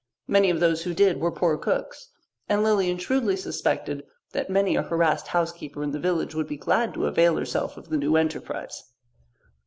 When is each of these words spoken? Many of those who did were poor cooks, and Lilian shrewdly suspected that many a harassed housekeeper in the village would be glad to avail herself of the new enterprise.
Many 0.27 0.49
of 0.49 0.59
those 0.59 0.81
who 0.81 0.95
did 0.95 1.19
were 1.19 1.29
poor 1.31 1.59
cooks, 1.59 2.09
and 2.49 2.63
Lilian 2.63 2.97
shrewdly 2.97 3.35
suspected 3.37 4.03
that 4.31 4.49
many 4.49 4.75
a 4.75 4.81
harassed 4.81 5.27
housekeeper 5.27 5.83
in 5.83 5.91
the 5.91 5.99
village 5.99 6.33
would 6.33 6.47
be 6.47 6.57
glad 6.57 6.95
to 6.95 7.05
avail 7.05 7.37
herself 7.37 7.77
of 7.77 7.89
the 7.89 7.97
new 7.97 8.15
enterprise. 8.15 8.85